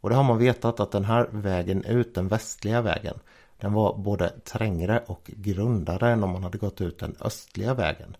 Och 0.00 0.10
det 0.10 0.16
har 0.16 0.24
man 0.24 0.38
vetat 0.38 0.80
att 0.80 0.92
den 0.92 1.04
här 1.04 1.28
vägen 1.32 1.84
ut, 1.84 2.14
den 2.14 2.28
västliga 2.28 2.80
vägen, 2.80 3.18
den 3.60 3.72
var 3.72 3.98
både 3.98 4.28
trängre 4.28 5.04
och 5.06 5.30
grundare 5.36 6.10
än 6.10 6.24
om 6.24 6.30
man 6.30 6.42
hade 6.42 6.58
gått 6.58 6.80
ut 6.80 6.98
den 6.98 7.16
östliga 7.20 7.74
vägen. 7.74 8.16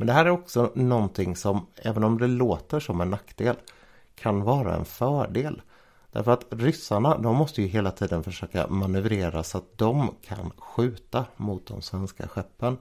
Men 0.00 0.06
det 0.06 0.12
här 0.12 0.24
är 0.24 0.30
också 0.30 0.72
någonting 0.74 1.36
som, 1.36 1.66
även 1.76 2.04
om 2.04 2.18
det 2.18 2.26
låter 2.26 2.80
som 2.80 3.00
en 3.00 3.10
nackdel, 3.10 3.56
kan 4.14 4.42
vara 4.42 4.76
en 4.76 4.84
fördel. 4.84 5.62
Därför 6.12 6.32
att 6.32 6.46
ryssarna 6.50 7.18
de 7.18 7.36
måste 7.36 7.62
ju 7.62 7.68
hela 7.68 7.90
tiden 7.90 8.22
försöka 8.22 8.66
manövrera 8.68 9.42
så 9.42 9.58
att 9.58 9.78
de 9.78 10.14
kan 10.22 10.50
skjuta 10.58 11.24
mot 11.36 11.66
de 11.66 11.82
svenska 11.82 12.28
skeppen. 12.28 12.78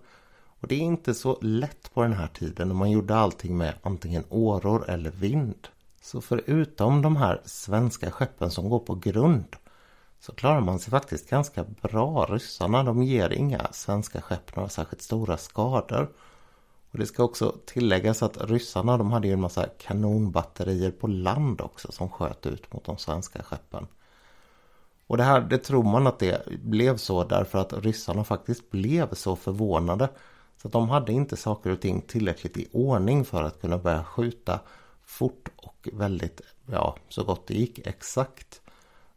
Och 0.60 0.68
det 0.68 0.76
är 0.76 0.80
inte 0.80 1.14
så 1.14 1.38
lätt 1.42 1.94
på 1.94 2.02
den 2.02 2.14
här 2.14 2.28
tiden 2.28 2.68
när 2.68 2.76
man 2.76 2.92
gjorde 2.92 3.16
allting 3.16 3.58
med 3.58 3.74
antingen 3.84 4.24
åror 4.30 4.90
eller 4.90 5.12
vind. 5.12 5.68
Så 6.02 6.22
förutom 6.22 7.02
de 7.02 7.16
här 7.16 7.42
svenska 7.46 8.12
skeppen 8.12 8.52
som 8.52 8.70
går 8.70 8.80
på 8.80 8.96
grund 8.96 9.56
så 10.20 10.32
klarar 10.32 10.62
man 10.62 10.80
sig 10.80 10.92
faktiskt 10.92 11.30
ganska 11.30 11.64
bra. 11.82 12.26
Ryssarna 12.30 12.84
de 12.84 13.04
ger 13.04 13.30
inga 13.30 13.68
svenska 13.72 14.22
skepp 14.22 14.56
några 14.56 14.70
särskilt 14.70 15.02
stora 15.02 15.38
skador. 15.38 16.10
Och 16.92 17.00
det 17.00 17.06
ska 17.06 17.24
också 17.24 17.56
tilläggas 17.66 18.24
att 18.24 18.38
ryssarna 18.50 18.98
de 18.98 19.12
hade 19.12 19.28
ju 19.28 19.34
en 19.34 19.42
massa 19.42 19.66
kanonbatterier 19.66 20.92
på 20.92 21.08
land 21.08 21.62
också 21.62 21.92
som 21.92 22.10
sköt 22.10 22.46
ut 22.46 22.74
mot 22.74 22.86
de 22.86 22.98
svenska 22.98 23.44
skeppen. 23.44 23.88
Och 25.08 25.18
det 25.18 25.24
här, 25.24 25.42
det 25.42 25.58
tror 25.58 25.84
man 25.84 26.08
att 26.08 26.20
det 26.20 26.48
blev 26.64 26.98
så 26.98 27.24
därför 27.24 27.60
att 27.60 27.74
ryssarna 27.74 28.24
faktiskt 28.24 28.70
blev 28.72 29.14
så 29.14 29.36
förvånade. 29.36 30.10
Så 30.62 30.68
att 30.68 30.72
de 30.72 30.90
hade 30.90 31.12
inte 31.12 31.38
saker 31.38 31.70
och 31.70 31.82
ting 31.82 32.02
tillräckligt 32.02 32.58
i 32.58 32.68
ordning 32.72 33.26
för 33.26 33.44
att 33.44 33.62
kunna 33.62 33.78
börja 33.78 34.04
skjuta 34.04 34.60
fort 35.04 35.50
och 35.56 35.90
väldigt, 35.94 36.42
ja, 36.72 36.96
så 37.10 37.24
gott 37.24 37.48
det 37.48 37.54
gick 37.54 37.88
exakt 37.88 38.62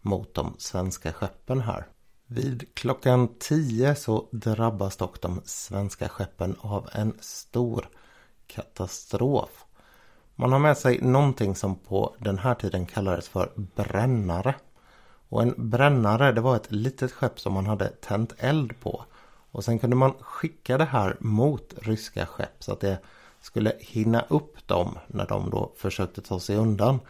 mot 0.00 0.34
de 0.34 0.54
svenska 0.58 1.12
skeppen 1.12 1.60
här. 1.60 1.86
Vid 2.34 2.74
klockan 2.74 3.28
10 3.38 3.94
så 3.94 4.28
drabbas 4.30 4.96
dock 4.96 5.20
de 5.20 5.40
svenska 5.44 6.08
skeppen 6.08 6.56
av 6.60 6.88
en 6.92 7.14
stor 7.20 7.88
katastrof. 8.46 9.64
Man 10.34 10.52
har 10.52 10.58
med 10.58 10.78
sig 10.78 11.00
någonting 11.02 11.54
som 11.54 11.76
på 11.76 12.14
den 12.18 12.38
här 12.38 12.54
tiden 12.54 12.86
kallades 12.86 13.28
för 13.28 13.52
brännare. 13.56 14.54
Och 15.28 15.42
en 15.42 15.54
brännare 15.56 16.32
det 16.32 16.40
var 16.40 16.56
ett 16.56 16.72
litet 16.72 17.12
skepp 17.12 17.40
som 17.40 17.52
man 17.52 17.66
hade 17.66 17.88
tänt 17.88 18.34
eld 18.38 18.80
på. 18.80 19.04
Och 19.50 19.64
sen 19.64 19.78
kunde 19.78 19.96
man 19.96 20.14
skicka 20.20 20.78
det 20.78 20.84
här 20.84 21.16
mot 21.20 21.74
ryska 21.82 22.26
skepp 22.26 22.64
så 22.64 22.72
att 22.72 22.80
det 22.80 22.98
skulle 23.40 23.72
hinna 23.78 24.24
upp 24.28 24.68
dem 24.68 24.98
när 25.06 25.26
de 25.26 25.50
då 25.50 25.72
försökte 25.76 26.22
ta 26.22 26.40
sig 26.40 26.56
undan 26.56 27.00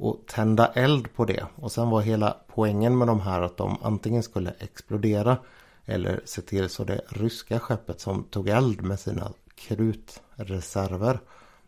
och 0.00 0.20
tända 0.26 0.66
eld 0.66 1.14
på 1.14 1.24
det. 1.24 1.46
Och 1.56 1.72
sen 1.72 1.90
var 1.90 2.00
hela 2.00 2.36
poängen 2.46 2.98
med 2.98 3.08
de 3.08 3.20
här 3.20 3.42
att 3.42 3.56
de 3.56 3.76
antingen 3.82 4.22
skulle 4.22 4.54
explodera 4.58 5.36
eller 5.84 6.20
se 6.24 6.42
till 6.42 6.68
så 6.68 6.84
det 6.84 7.00
ryska 7.08 7.58
skeppet 7.58 8.00
som 8.00 8.24
tog 8.24 8.48
eld 8.48 8.82
med 8.82 9.00
sina 9.00 9.32
krutreserver 9.54 11.20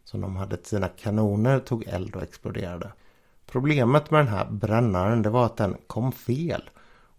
som 0.04 0.20
de 0.20 0.36
hade 0.36 0.56
till 0.56 0.66
sina 0.66 0.88
kanoner 0.88 1.58
tog 1.58 1.88
eld 1.88 2.16
och 2.16 2.22
exploderade. 2.22 2.92
Problemet 3.46 4.10
med 4.10 4.20
den 4.20 4.34
här 4.34 4.50
brännaren 4.50 5.22
det 5.22 5.30
var 5.30 5.46
att 5.46 5.56
den 5.56 5.76
kom 5.86 6.12
fel 6.12 6.70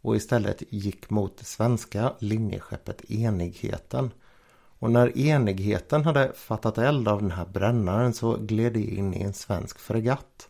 och 0.02 0.16
istället 0.16 0.64
gick 0.70 1.10
mot 1.10 1.38
det 1.38 1.46
svenska 1.46 2.14
linjeskeppet 2.20 3.12
Enigheten. 3.12 4.12
Och 4.80 4.92
när 4.92 5.18
Enigheten 5.18 6.06
hade 6.06 6.34
fattat 6.34 6.78
eld 6.78 7.08
av 7.08 7.22
den 7.22 7.32
här 7.32 7.46
brännaren 7.46 8.14
så 8.14 8.38
gled 8.38 8.74
det 8.74 8.82
in 8.82 9.14
i 9.14 9.22
en 9.22 9.34
svensk 9.34 9.80
fregatt. 9.80 10.50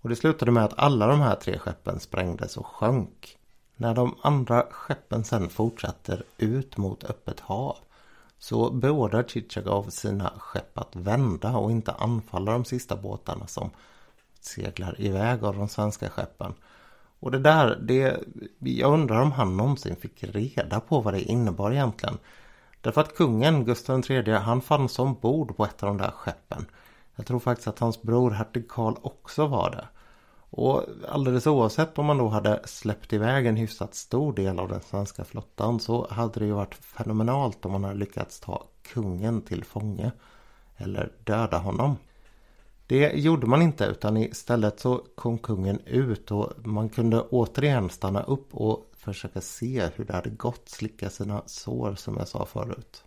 Och 0.00 0.08
det 0.08 0.16
slutade 0.16 0.50
med 0.50 0.64
att 0.64 0.78
alla 0.78 1.06
de 1.06 1.20
här 1.20 1.34
tre 1.34 1.58
skeppen 1.58 2.00
sprängdes 2.00 2.56
och 2.56 2.66
sjönk. 2.66 3.38
När 3.76 3.94
de 3.94 4.14
andra 4.22 4.66
skeppen 4.70 5.24
sen 5.24 5.48
fortsätter 5.48 6.22
ut 6.38 6.76
mot 6.76 7.04
öppet 7.04 7.40
hav 7.40 7.76
så 8.38 8.70
beordrar 8.70 9.22
Chichagov 9.22 9.88
sina 9.88 10.32
skepp 10.38 10.78
att 10.78 10.96
vända 10.96 11.56
och 11.56 11.70
inte 11.70 11.92
anfalla 11.92 12.52
de 12.52 12.64
sista 12.64 12.96
båtarna 12.96 13.46
som 13.46 13.70
seglar 14.40 15.00
iväg 15.00 15.44
av 15.44 15.56
de 15.56 15.68
svenska 15.68 16.08
skeppen. 16.08 16.54
Och 17.20 17.30
det 17.30 17.38
där, 17.38 17.78
det, 17.82 18.16
jag 18.58 18.92
undrar 18.92 19.20
om 19.20 19.32
han 19.32 19.56
någonsin 19.56 19.96
fick 19.96 20.24
reda 20.24 20.80
på 20.80 21.00
vad 21.00 21.14
det 21.14 21.22
innebar 21.22 21.72
egentligen. 21.72 22.18
Därför 22.80 23.00
att 23.00 23.16
kungen, 23.16 23.64
Gustav 23.64 24.10
III, 24.10 24.32
han 24.32 24.60
fanns 24.60 24.98
ombord 24.98 25.56
på 25.56 25.64
ett 25.64 25.82
av 25.82 25.86
de 25.86 25.96
där 25.96 26.10
skeppen. 26.10 26.66
Jag 27.18 27.26
tror 27.26 27.38
faktiskt 27.38 27.68
att 27.68 27.78
hans 27.78 28.02
bror 28.02 28.30
hertig 28.30 28.68
Karl 28.68 28.94
också 29.02 29.46
var 29.46 29.70
det. 29.70 29.88
Och 30.50 30.84
alldeles 31.08 31.46
oavsett 31.46 31.98
om 31.98 32.06
man 32.06 32.18
då 32.18 32.28
hade 32.28 32.60
släppt 32.64 33.12
iväg 33.12 33.46
en 33.46 33.56
hyfsat 33.56 33.94
stor 33.94 34.32
del 34.32 34.58
av 34.58 34.68
den 34.68 34.80
svenska 34.80 35.24
flottan 35.24 35.80
så 35.80 36.06
hade 36.10 36.40
det 36.40 36.46
ju 36.46 36.52
varit 36.52 36.74
fenomenalt 36.74 37.64
om 37.64 37.72
man 37.72 37.84
hade 37.84 37.98
lyckats 37.98 38.40
ta 38.40 38.64
kungen 38.82 39.42
till 39.42 39.64
fånge. 39.64 40.12
Eller 40.76 41.12
döda 41.24 41.58
honom. 41.58 41.96
Det 42.86 43.12
gjorde 43.12 43.46
man 43.46 43.62
inte 43.62 43.84
utan 43.84 44.16
istället 44.16 44.80
så 44.80 45.04
kom 45.14 45.38
kungen 45.38 45.80
ut 45.80 46.30
och 46.30 46.66
man 46.66 46.88
kunde 46.88 47.20
återigen 47.20 47.90
stanna 47.90 48.22
upp 48.22 48.54
och 48.54 48.90
försöka 48.96 49.40
se 49.40 49.90
hur 49.94 50.04
det 50.04 50.12
hade 50.12 50.30
gått, 50.30 50.68
slicka 50.68 51.10
sina 51.10 51.42
sår 51.46 51.94
som 51.94 52.16
jag 52.16 52.28
sa 52.28 52.46
förut. 52.46 53.04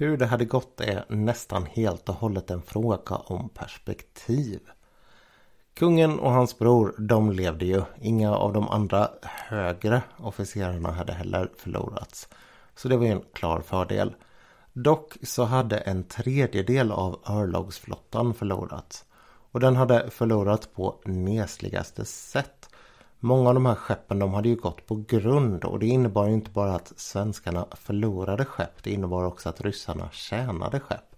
Hur 0.00 0.16
det 0.16 0.26
hade 0.26 0.44
gått 0.44 0.80
är 0.80 1.04
nästan 1.08 1.66
helt 1.66 2.08
och 2.08 2.14
hållet 2.14 2.50
en 2.50 2.62
fråga 2.62 3.16
om 3.16 3.48
perspektiv. 3.48 4.60
Kungen 5.74 6.18
och 6.18 6.32
hans 6.32 6.58
bror, 6.58 6.94
de 6.98 7.32
levde 7.32 7.64
ju. 7.64 7.82
Inga 8.00 8.36
av 8.36 8.52
de 8.52 8.68
andra 8.68 9.10
högre 9.22 10.02
officerarna 10.16 10.90
hade 10.90 11.12
heller 11.12 11.50
förlorats. 11.56 12.28
Så 12.76 12.88
det 12.88 12.96
var 12.96 13.04
ju 13.04 13.12
en 13.12 13.24
klar 13.32 13.60
fördel. 13.60 14.14
Dock 14.72 15.16
så 15.22 15.44
hade 15.44 15.78
en 15.78 16.04
tredjedel 16.04 16.92
av 16.92 17.20
örlogsflottan 17.26 18.34
förlorats. 18.34 19.04
Och 19.50 19.60
den 19.60 19.76
hade 19.76 20.10
förlorat 20.10 20.74
på 20.74 21.00
nesligaste 21.04 22.04
sätt. 22.04 22.67
Många 23.20 23.48
av 23.48 23.54
de 23.54 23.66
här 23.66 23.74
skeppen 23.74 24.18
de 24.18 24.34
hade 24.34 24.48
ju 24.48 24.56
gått 24.56 24.86
på 24.86 25.04
grund 25.08 25.64
och 25.64 25.78
det 25.78 25.86
innebar 25.86 26.26
ju 26.26 26.34
inte 26.34 26.50
bara 26.50 26.74
att 26.74 26.92
svenskarna 26.96 27.66
förlorade 27.72 28.44
skepp. 28.44 28.82
Det 28.82 28.90
innebar 28.90 29.24
också 29.24 29.48
att 29.48 29.60
ryssarna 29.60 30.10
tjänade 30.10 30.80
skepp. 30.80 31.16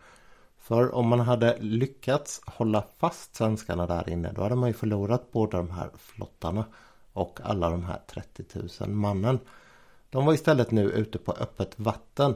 För 0.58 0.94
om 0.94 1.08
man 1.08 1.20
hade 1.20 1.56
lyckats 1.60 2.40
hålla 2.46 2.84
fast 2.98 3.36
svenskarna 3.36 3.86
där 3.86 4.08
inne 4.08 4.32
då 4.32 4.42
hade 4.42 4.54
man 4.54 4.68
ju 4.68 4.74
förlorat 4.74 5.32
båda 5.32 5.58
de 5.58 5.70
här 5.70 5.90
flottarna 5.96 6.64
och 7.12 7.40
alla 7.42 7.70
de 7.70 7.84
här 7.84 8.00
30 8.06 8.44
000 8.80 8.90
mannen. 8.90 9.38
De 10.10 10.26
var 10.26 10.34
istället 10.34 10.70
nu 10.70 10.90
ute 10.90 11.18
på 11.18 11.32
öppet 11.32 11.72
vatten. 11.76 12.34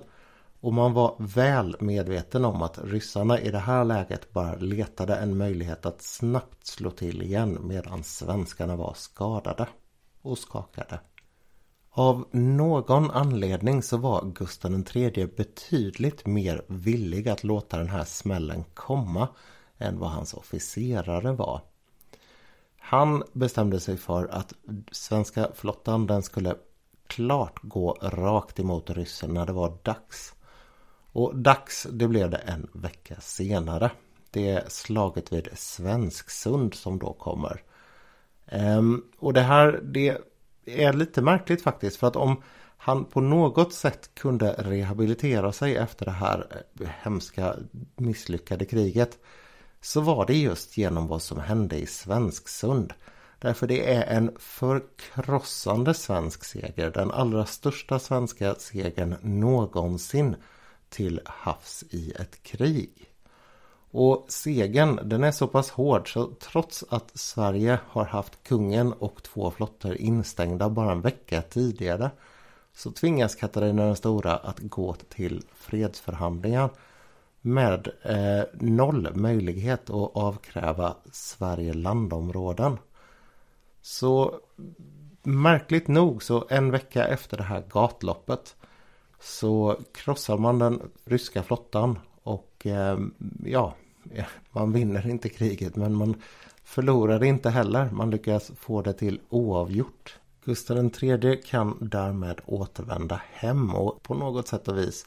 Och 0.60 0.72
man 0.72 0.92
var 0.92 1.14
väl 1.18 1.76
medveten 1.80 2.44
om 2.44 2.62
att 2.62 2.78
ryssarna 2.84 3.40
i 3.40 3.50
det 3.50 3.58
här 3.58 3.84
läget 3.84 4.32
bara 4.32 4.54
letade 4.54 5.16
en 5.16 5.36
möjlighet 5.36 5.86
att 5.86 6.02
snabbt 6.02 6.66
slå 6.66 6.90
till 6.90 7.22
igen 7.22 7.58
medan 7.62 8.04
svenskarna 8.04 8.76
var 8.76 8.94
skadade 8.94 9.66
och 10.22 10.38
skakade. 10.38 11.00
Av 11.96 12.28
någon 12.30 13.10
anledning 13.10 13.82
så 13.82 13.96
var 13.96 14.24
Gustav 14.24 14.84
III 14.94 15.26
betydligt 15.26 16.26
mer 16.26 16.64
villig 16.68 17.28
att 17.28 17.44
låta 17.44 17.78
den 17.78 17.88
här 17.88 18.04
smällen 18.04 18.64
komma 18.74 19.28
än 19.78 19.98
vad 19.98 20.10
hans 20.10 20.34
officerare 20.34 21.32
var. 21.32 21.60
Han 22.78 23.22
bestämde 23.32 23.80
sig 23.80 23.96
för 23.96 24.26
att 24.26 24.52
svenska 24.92 25.48
flottan 25.54 26.06
den 26.06 26.22
skulle 26.22 26.54
klart 27.06 27.58
gå 27.62 27.98
rakt 28.02 28.60
emot 28.60 28.90
ryssen 28.90 29.34
när 29.34 29.46
det 29.46 29.52
var 29.52 29.78
dags. 29.82 30.34
Och 31.12 31.36
dags 31.36 31.86
det 31.90 32.08
blev 32.08 32.30
det 32.30 32.36
en 32.36 32.70
vecka 32.72 33.16
senare. 33.20 33.90
Det 34.30 34.50
är 34.50 34.64
slaget 34.68 35.32
vid 35.32 35.48
Svensksund 35.54 36.74
som 36.74 36.98
då 36.98 37.12
kommer. 37.12 37.62
Ehm, 38.46 39.02
och 39.18 39.32
det 39.32 39.40
här 39.40 39.80
det 39.82 40.18
är 40.66 40.92
lite 40.92 41.22
märkligt 41.22 41.62
faktiskt 41.62 41.96
för 41.96 42.06
att 42.06 42.16
om 42.16 42.42
han 42.76 43.04
på 43.04 43.20
något 43.20 43.72
sätt 43.72 44.10
kunde 44.14 44.52
rehabilitera 44.52 45.52
sig 45.52 45.76
efter 45.76 46.04
det 46.04 46.10
här 46.10 46.64
eh, 46.80 46.88
hemska 47.02 47.56
misslyckade 47.96 48.64
kriget 48.64 49.18
så 49.80 50.00
var 50.00 50.26
det 50.26 50.36
just 50.36 50.76
genom 50.76 51.06
vad 51.06 51.22
som 51.22 51.40
hände 51.40 51.76
i 51.76 51.86
Svensksund. 51.86 52.92
Därför 53.38 53.66
det 53.66 53.94
är 53.94 54.16
en 54.16 54.36
förkrossande 54.38 55.94
svensk 55.94 56.44
seger, 56.44 56.90
den 56.90 57.10
allra 57.10 57.46
största 57.46 57.98
svenska 57.98 58.54
segern 58.54 59.16
någonsin 59.22 60.36
till 60.88 61.20
havs 61.24 61.84
i 61.90 62.12
ett 62.12 62.42
krig. 62.42 63.13
Och 63.96 64.24
segern 64.28 65.00
den 65.08 65.24
är 65.24 65.32
så 65.32 65.46
pass 65.46 65.70
hård 65.70 66.12
så 66.12 66.30
trots 66.40 66.84
att 66.88 67.10
Sverige 67.18 67.78
har 67.88 68.04
haft 68.04 68.42
kungen 68.42 68.92
och 68.92 69.22
två 69.22 69.50
flottor 69.50 69.94
instängda 69.94 70.68
bara 70.68 70.92
en 70.92 71.00
vecka 71.00 71.42
tidigare 71.42 72.10
så 72.72 72.90
tvingas 72.90 73.34
Katarina 73.34 73.84
den 73.84 73.96
stora 73.96 74.36
att 74.36 74.58
gå 74.58 74.94
till 74.94 75.42
fredsförhandlingar 75.54 76.70
med 77.40 77.88
eh, 78.02 78.44
noll 78.52 79.08
möjlighet 79.14 79.90
att 79.90 80.16
avkräva 80.16 80.96
Sverige 81.12 81.74
landområden. 81.74 82.78
Så 83.82 84.40
märkligt 85.22 85.88
nog 85.88 86.22
så 86.22 86.46
en 86.48 86.70
vecka 86.70 87.06
efter 87.06 87.36
det 87.36 87.42
här 87.42 87.64
gatloppet 87.70 88.56
så 89.20 89.76
krossar 89.92 90.38
man 90.38 90.58
den 90.58 90.90
ryska 91.04 91.42
flottan 91.42 91.98
och 92.22 92.66
eh, 92.66 92.98
ja, 93.44 93.74
man 94.50 94.72
vinner 94.72 95.06
inte 95.06 95.28
kriget 95.28 95.76
men 95.76 95.94
man 95.94 96.14
förlorar 96.64 97.24
inte 97.24 97.50
heller. 97.50 97.90
Man 97.90 98.10
lyckas 98.10 98.52
få 98.56 98.82
det 98.82 98.92
till 98.92 99.20
oavgjort. 99.28 100.18
Gustav 100.44 100.90
III 101.02 101.42
kan 101.46 101.78
därmed 101.80 102.40
återvända 102.46 103.20
hem 103.32 103.74
och 103.74 104.02
på 104.02 104.14
något 104.14 104.48
sätt 104.48 104.68
och 104.68 104.78
vis 104.78 105.06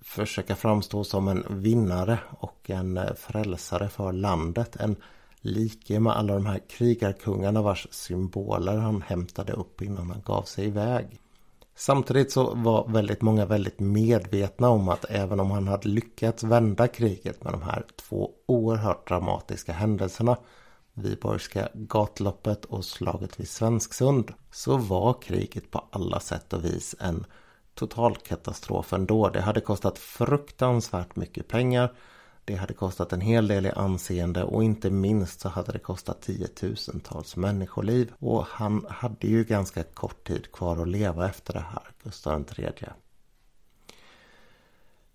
försöka 0.00 0.56
framstå 0.56 1.04
som 1.04 1.28
en 1.28 1.44
vinnare 1.48 2.18
och 2.38 2.70
en 2.70 3.00
frälsare 3.16 3.88
för 3.88 4.12
landet. 4.12 4.76
En 4.76 4.96
like 5.40 6.00
med 6.00 6.12
alla 6.12 6.34
de 6.34 6.46
här 6.46 6.60
krigarkungarna 6.68 7.62
vars 7.62 7.86
symboler 7.90 8.76
han 8.76 9.02
hämtade 9.02 9.52
upp 9.52 9.82
innan 9.82 10.10
han 10.10 10.22
gav 10.24 10.42
sig 10.42 10.66
iväg. 10.66 11.20
Samtidigt 11.76 12.32
så 12.32 12.54
var 12.54 12.88
väldigt 12.88 13.22
många 13.22 13.46
väldigt 13.46 13.80
medvetna 13.80 14.68
om 14.68 14.88
att 14.88 15.04
även 15.08 15.40
om 15.40 15.50
han 15.50 15.68
hade 15.68 15.88
lyckats 15.88 16.42
vända 16.42 16.88
kriget 16.88 17.44
med 17.44 17.52
de 17.52 17.62
här 17.62 17.84
två 17.96 18.30
oerhört 18.46 19.08
dramatiska 19.08 19.72
händelserna 19.72 20.36
Viborgska 20.94 21.68
gatloppet 21.74 22.64
och 22.64 22.84
slaget 22.84 23.40
vid 23.40 23.48
Svensksund 23.48 24.32
så 24.50 24.76
var 24.76 25.22
kriget 25.22 25.70
på 25.70 25.84
alla 25.90 26.20
sätt 26.20 26.52
och 26.52 26.64
vis 26.64 26.94
en 27.00 27.26
total 27.74 28.16
katastrof 28.16 28.92
ändå. 28.92 29.28
Det 29.28 29.40
hade 29.40 29.60
kostat 29.60 29.98
fruktansvärt 29.98 31.16
mycket 31.16 31.48
pengar 31.48 31.92
det 32.44 32.54
hade 32.54 32.74
kostat 32.74 33.12
en 33.12 33.20
hel 33.20 33.48
del 33.48 33.66
i 33.66 33.70
anseende 33.70 34.44
och 34.44 34.64
inte 34.64 34.90
minst 34.90 35.40
så 35.40 35.48
hade 35.48 35.72
det 35.72 35.78
kostat 35.78 36.22
tiotusentals 36.22 37.36
människoliv. 37.36 38.12
Och 38.18 38.46
han 38.46 38.86
hade 38.88 39.26
ju 39.26 39.44
ganska 39.44 39.82
kort 39.82 40.26
tid 40.26 40.52
kvar 40.52 40.82
att 40.82 40.88
leva 40.88 41.28
efter 41.28 41.52
det 41.52 41.64
här, 41.72 41.82
Gustav 42.02 42.44
III. 42.58 42.72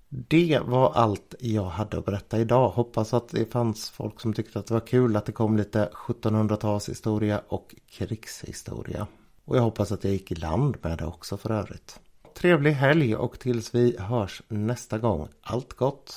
Det 0.09 0.59
var 0.65 0.91
allt 0.93 1.35
jag 1.39 1.65
hade 1.65 1.97
att 1.97 2.05
berätta 2.05 2.39
idag. 2.39 2.69
Hoppas 2.69 3.13
att 3.13 3.29
det 3.29 3.51
fanns 3.51 3.89
folk 3.89 4.21
som 4.21 4.33
tyckte 4.33 4.59
att 4.59 4.67
det 4.67 4.73
var 4.73 4.87
kul 4.87 5.15
att 5.15 5.25
det 5.25 5.31
kom 5.31 5.57
lite 5.57 5.89
1700-talshistoria 5.93 7.41
och 7.47 7.75
krigshistoria. 7.89 9.07
Och 9.45 9.57
jag 9.57 9.61
hoppas 9.61 9.91
att 9.91 10.03
jag 10.03 10.13
gick 10.13 10.31
i 10.31 10.35
land 10.35 10.77
med 10.81 10.97
det 10.97 11.05
också 11.05 11.37
för 11.37 11.51
övrigt. 11.51 11.99
Trevlig 12.33 12.71
helg 12.71 13.15
och 13.15 13.39
tills 13.39 13.75
vi 13.75 13.97
hörs 13.99 14.41
nästa 14.47 14.97
gång. 14.97 15.27
Allt 15.41 15.73
gott! 15.73 16.15